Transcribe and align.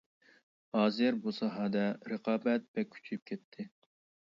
ھازىر 0.77 1.19
بۇ 1.25 1.33
ساھەدە 1.41 1.85
رىقابەت 2.15 2.67
بەك 2.79 2.91
كۈچىيىپ 2.97 3.25
كەتتى. 3.33 3.71